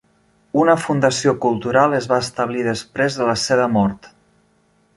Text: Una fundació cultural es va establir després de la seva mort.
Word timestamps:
Una 0.61 0.73
fundació 0.85 1.33
cultural 1.43 1.93
es 1.99 2.09
va 2.13 2.19
establir 2.27 2.65
després 2.69 3.19
de 3.21 3.29
la 3.31 3.37
seva 3.43 3.69
mort. 3.77 4.09